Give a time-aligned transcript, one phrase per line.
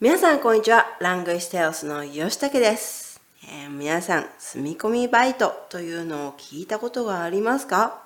[0.00, 0.86] 皆さん、こんにちは。
[0.98, 8.02] ラングイステオスの吉武です、えー皆さん、住み込みバイトというのを聞いたことがありますか？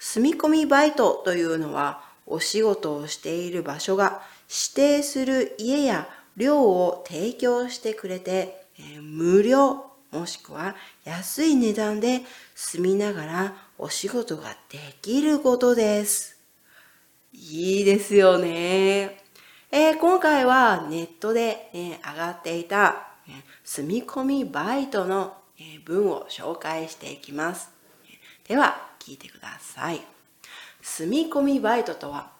[0.00, 10.74] 住み込みバイトというのは、お仕事をしている場所が指定する家や寮を提供してくれて、えー無料もしくは
[11.04, 12.20] 安い値段で
[12.54, 16.38] 住みながらお仕事ができることです。
[17.32, 19.20] いいですよね。
[19.72, 27.70] えー今回はネットで、ね、上がっていた、ね住み込みバイトの、え文を紹介していきます。
[28.46, 30.00] では、聞いてください。
[30.80, 32.30] 住み込みバイトとは、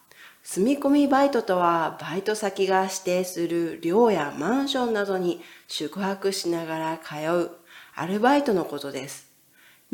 [0.41, 7.51] 住み込みバイトとは、バイト先が指定する寮やマンションなどに宿泊しながら通う
[7.95, 9.24] アルバイトのことです。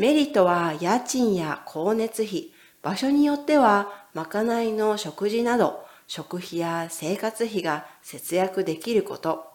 [0.01, 2.49] メリットは家賃や光熱費、
[2.81, 9.45] 場所によってはまかないの食事など食費や生活費が節約できること、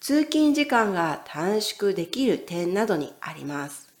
[0.00, 3.92] 通勤時間が短縮できる点などにあります。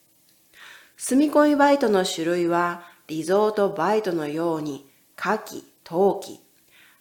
[0.96, 6.40] 住み込みバイトの種類はリゾートバイトのように夏季、冬季、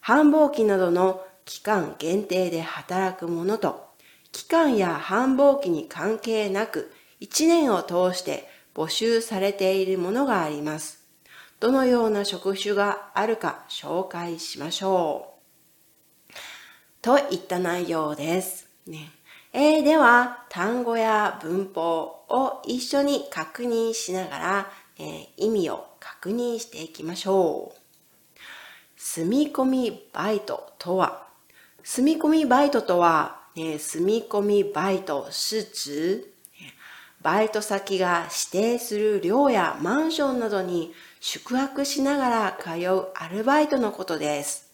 [0.01, 3.91] 繁忙期などの期間限定で働くものと
[4.33, 6.91] 期間や繁忙期に関係なく
[7.21, 10.99] 1年を通して募集されているものがあります。
[11.59, 15.35] どのような職種があるか紹介しましょ
[16.29, 16.33] う。
[17.01, 18.67] といった内容です。
[18.87, 19.11] ね
[19.51, 27.79] えーでは、単語や文法を一緒に確認しながら、えー意味を確認していきましょう。
[28.95, 31.27] 住み込みバイトとは、
[31.83, 36.25] 住み込みバイトとは、ね、住み込みバイト是指、
[37.21, 44.71] バイト先が指定する寮やマンションなどに宿泊しながら通うアルバイトのことです。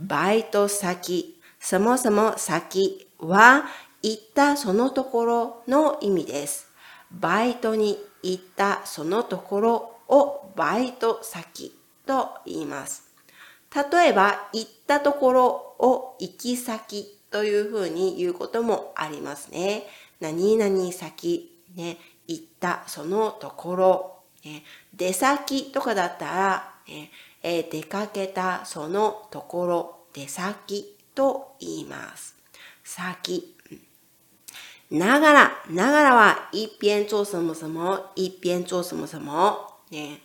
[0.00, 3.64] バイト先、そもそも先は
[4.02, 6.68] 行ったそのところの意味です。
[7.10, 13.10] バイトに行ったそのところをバイト先と言います。
[13.92, 15.46] 例えば、行ったところ
[15.78, 19.84] を行き先というふうに言うこともありますね。
[20.20, 24.62] 何々先、ね、行ったそのところ、ね、
[24.94, 27.10] 出先とかだったら、ね
[27.42, 32.34] えー出かけたそのところ、出先と言います。
[32.82, 33.54] 先。
[34.90, 39.74] ながら、ながらは一边做什么什么、一边做什么什么。
[39.90, 40.20] ね、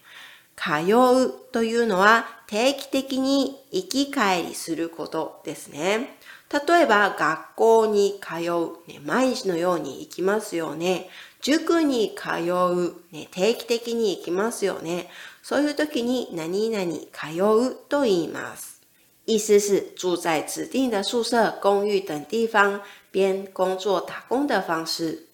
[0.56, 6.18] 通うというのは定期的に行き帰りすることですね。
[6.52, 11.10] 例えば学校に通う、ね、毎日のように行きますよね。
[11.42, 15.10] 塾に通う、ね、定期的に行きますよね。
[15.44, 18.82] そういう時に何々通うと言います。
[19.26, 25.28] 意思是住在指定的宿舍、公寓等地方边工作打工的方式。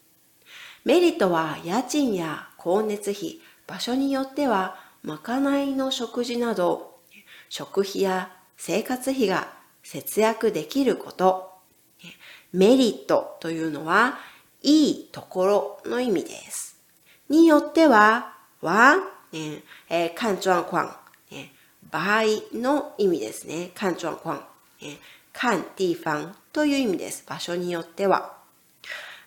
[0.83, 6.99] メリットは家賃や光熱費、場所によってはまかないの食事など
[7.47, 9.54] 食費や生活費が
[9.85, 11.51] 節約できること。
[12.51, 14.17] メリットというのは
[14.61, 16.77] いいところの意味です。
[17.29, 18.97] によってはは、
[19.31, 20.87] えー看状況、
[21.31, 21.53] ね
[21.91, 23.71] 場合の意味ですね。
[23.75, 24.33] 看状況、
[24.81, 24.97] ね
[25.31, 27.23] 看地方という意味です。
[27.27, 28.37] 場所によっては。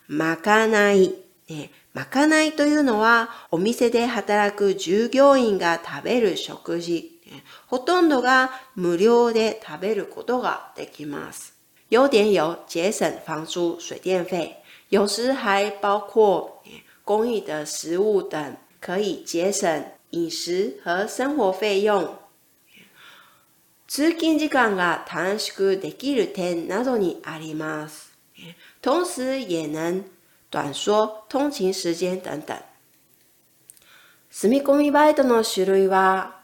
[0.08, 1.14] まかない。
[1.48, 7.17] ね、まかないというのは、お店で働く従業員が食べる食事。
[7.66, 11.54] ほとんどが無料で食べることができます。
[11.90, 14.56] 优点有节省房租、水电费，
[14.90, 16.62] 有时还包括
[17.04, 22.18] 公益的食物等，可以节省饮食和生活费用。
[23.86, 28.12] 通勤時間が短縮できる点などにあります。
[28.82, 30.04] 同时也能
[30.50, 32.54] 短缩通勤時間等等。
[34.30, 36.37] 住み込みバイトの種類は、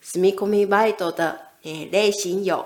[0.00, 2.64] 住み込みバイト的え類型有、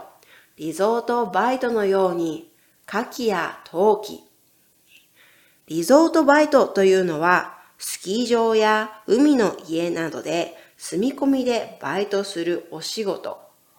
[0.56, 2.52] リゾートバイトのように、
[2.86, 4.22] 夏季や冬季。
[5.66, 13.38] リゾートバイトというのは、スキー場や海の家などで住み込みでバイトするお仕事。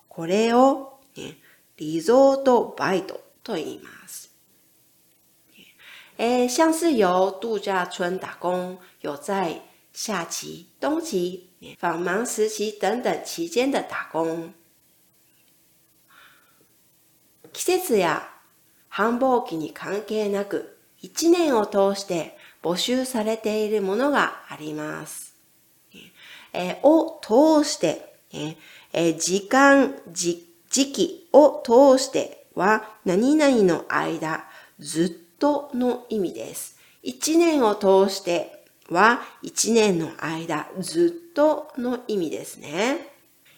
[0.09, 1.37] これを、ね
[1.77, 4.31] リゾートバイトと言います。
[6.17, 9.61] 诶，像是由度假村打工，有在
[9.91, 11.44] 夏季、冬季、
[11.79, 14.53] 访忙时期等等期間的打工。
[17.53, 18.29] 季節や
[18.89, 25.35] 繁忙期に関係なく、一年を通して募集されているものがあります。
[26.53, 28.15] えを通して、
[28.91, 34.45] え時間、時期を通しては何々の間、
[34.79, 35.05] ず
[35.35, 36.77] っとの意味です。
[37.03, 38.54] 一年を通して
[38.89, 43.09] は一年の間、ずっとの意味ですね。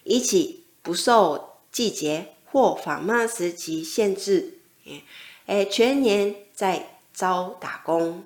[0.05, 1.41] 一、不受
[1.71, 4.53] 季節或放慢時期限制。
[5.47, 8.23] え全年在招打工。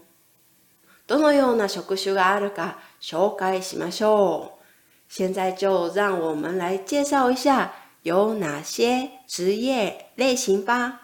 [1.08, 4.62] どのような職種があるか紹介しましょう。
[5.10, 11.02] 现在就让我们来介绍一下有哪些职业类型吧。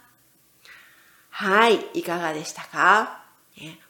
[1.30, 3.26] はい、いかがでしたか？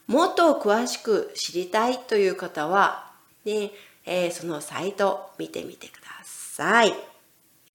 [0.07, 3.11] もっと詳しく知りたいという方は、
[3.43, 3.71] ね
[4.05, 6.93] えー、そのサイト見てみてください。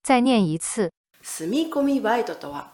[0.02, 0.88] 再念一次。
[1.22, 2.72] 住み込みバイトとは、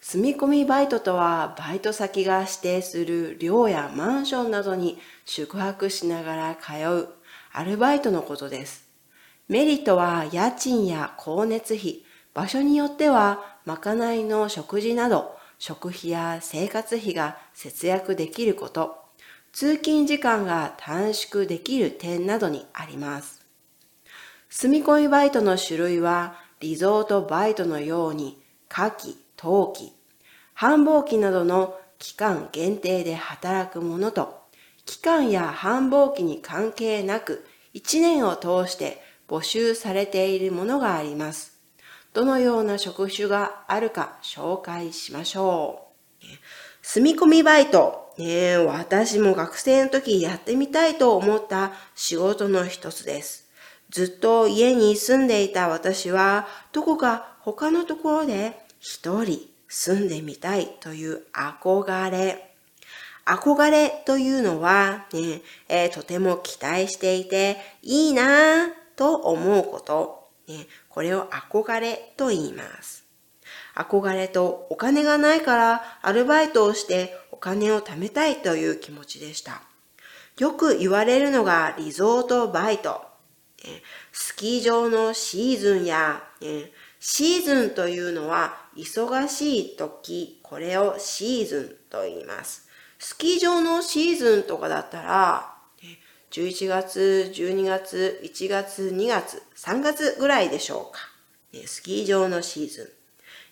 [0.00, 7.08] 住み込みバイトとは、バイト先が指定する寮やマンションなどに宿泊しながら通う
[7.52, 8.88] アルバイトのことです。
[9.48, 18.99] メリットは家賃や光熱費、場所によってはまかないの食事など食費や生活費が節約できること、
[19.52, 23.44] 通勤時間が短縮できる点などにあります。
[24.48, 29.92] 住み込みバイトの種類はリゾートバイトのように夏季、冬季、
[30.54, 34.40] 繁忙期などの期間限定で働くものと、
[34.86, 41.58] 期間や繁忙期に関係なく1年を通して募集されているものがあります。
[42.12, 45.86] どのような職種があるか紹介しましょ
[46.22, 46.26] う。
[46.82, 53.48] 住み込みバイト、ね、私も学生の時やってみたいと思った仕事の一つです。
[53.90, 62.54] ずっと家に住んでいた私は、どこか他のところで一人住んでみたいという憧れ。
[63.26, 70.66] 憧れというのはね、えー、とても期待していていいなぁと思うこと、ね。
[70.88, 72.99] これを憧れと言います。
[73.80, 79.62] 憧れとお金がないからアルバイトをしてお金を貯めたいという気持ちでした。
[80.38, 83.02] よく言われるのがリゾートバイト。
[84.12, 86.22] スキー場のシーズンや、
[86.98, 92.68] シーズンというのは忙しい時、これをシーズンと言います。
[92.98, 95.54] スキー場のシーズンとかだったら、
[96.30, 101.00] 11月、12月、1月、2月、3月ぐらいでしょうか。
[101.66, 102.99] スキー場のシーズン。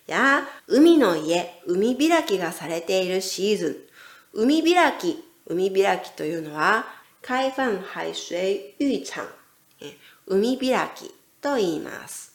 [0.09, 3.89] や、海の家、海開きがされているシーズ
[4.33, 4.39] ン。
[4.41, 6.85] 海開き、海開きというのは、
[7.21, 9.23] 開放海水浴場。
[10.27, 12.33] 海開きと言います。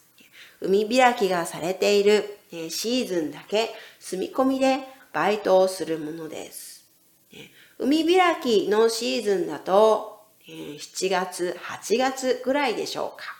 [0.61, 2.39] 海開きがされている
[2.69, 3.69] シーズンだけ
[3.99, 4.79] 住み込みで
[5.13, 6.85] バイトをするものです。
[7.77, 13.35] 海開きのシーズンだと7月、8月ぐらいでしょうか。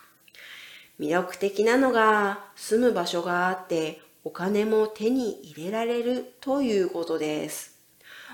[0.98, 7.78] 魅力的なのが住む場所があってお金も手に入れられるということです。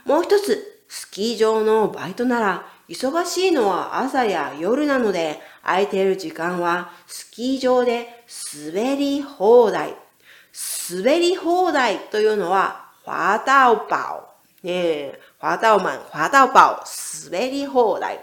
[0.06, 8.24] もう一つ、スキー場のバイトなら忙しいのは朝や夜なので空いている時間はスキー場で
[8.64, 9.94] 滑り放題。
[10.90, 14.30] 滑り放題というのは、滑道宝。
[14.62, 15.12] ね
[15.42, 16.84] 滑道マン、滑道宝、
[17.30, 18.18] 滑り放題。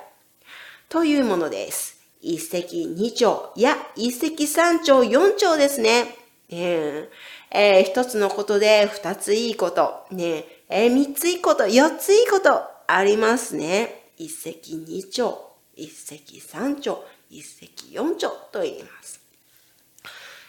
[0.90, 2.02] というものです。
[2.20, 6.19] 一石二鳥、いや、一石三鳥、四鳥ですね。
[6.50, 7.10] ね
[7.52, 10.06] えー、一つのことで二ついいこと。
[10.12, 14.12] ねえー、三ついいこと、四ついいことありますね。
[14.18, 15.36] 一石二鳥、
[15.76, 16.98] 一石三鳥、
[17.30, 19.22] 一石四鳥と言います。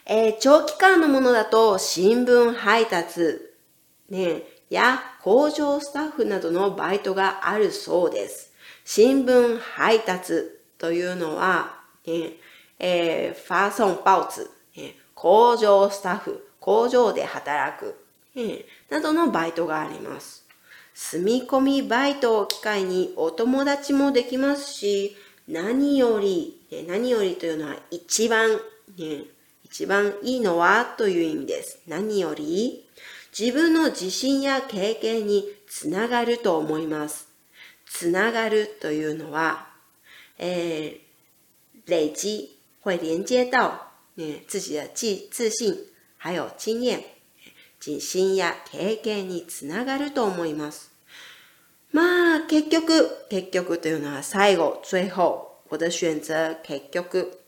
[0.07, 3.39] えー、長期間のものだと新聞配達、
[4.09, 8.53] ね、や工場スタッフなどのバイトがあるそうです。
[8.85, 12.33] 新聞配達というのは、ね
[12.79, 17.95] えー、ファーソンパウツ、ね、工場スタッフ、工場で働く、
[18.89, 20.47] などのバイトがあります。
[20.95, 25.15] 住み込みバイトを機会にお友達もできますし、
[25.47, 26.59] 何より、
[26.89, 28.53] 何よりというのは一番、
[28.97, 29.25] ね、
[29.63, 31.83] 一番いいのはという意味です。
[31.87, 32.89] 何より
[33.39, 37.29] 自分の自信や経験につながると思います。
[37.85, 39.69] つながるというのは、
[40.39, 45.87] えー、累積会連接到、ね、自己的自信
[46.17, 47.03] 还有经验、
[47.81, 50.91] 自信や経験につながると思います。
[51.93, 57.39] まあ、結局、結局というのは最後、最後、我的選择、結局。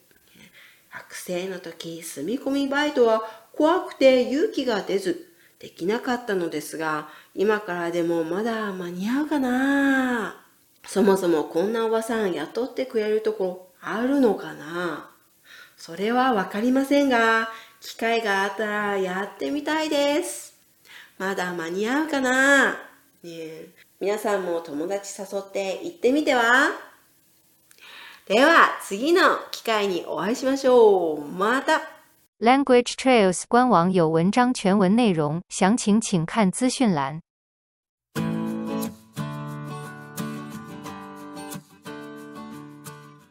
[0.90, 5.28] 学生の時、住み込みバイトは怖くて勇気が出ず、
[5.58, 10.44] できなかったのですが、今からでもまだ間に合うかな
[10.86, 15.11] そもそもこんなおばさん雇ってくれるところあるのかな？
[15.84, 17.48] それはわかりませんが、
[17.80, 20.54] 機会があったらやってみたいです。
[21.18, 22.70] まだ間に合うかな？
[22.70, 22.76] ね
[23.24, 26.70] え皆さんも友達誘って行ってみては？
[28.28, 31.20] では次の機会にお会いしましょう。
[31.20, 31.80] また
[32.40, 37.18] Language Trails 官网有文章全文内容，详情请看资讯栏。